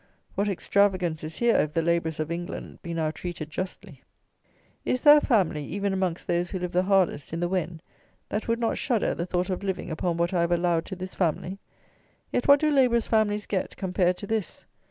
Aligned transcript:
what 0.33 0.49
extravagance 0.49 1.23
is 1.23 1.37
here, 1.37 1.55
if 1.57 1.75
the 1.75 1.81
labourers 1.83 2.19
of 2.19 2.31
England 2.31 2.81
be 2.81 2.91
now 2.91 3.11
treated 3.11 3.51
justly! 3.51 4.01
Is 4.83 5.01
there 5.01 5.17
a 5.17 5.21
family, 5.21 5.63
even 5.63 5.93
amongst 5.93 6.25
those 6.25 6.49
who 6.49 6.57
live 6.57 6.71
the 6.71 6.81
hardest, 6.81 7.33
in 7.33 7.39
the 7.39 7.47
Wen, 7.47 7.79
that 8.27 8.47
would 8.47 8.57
not 8.57 8.79
shudder 8.79 9.09
at 9.11 9.17
the 9.19 9.27
thought 9.27 9.51
of 9.51 9.61
living 9.61 9.91
upon 9.91 10.17
what 10.17 10.33
I 10.33 10.41
have 10.41 10.51
allowed 10.51 10.85
to 10.85 10.95
this 10.95 11.13
family? 11.13 11.59
Yet 12.31 12.47
what 12.47 12.59
do 12.61 12.71
labourers' 12.71 13.05
families 13.05 13.45
get, 13.45 13.77
compared 13.77 14.17
to 14.17 14.25
this? 14.25 14.65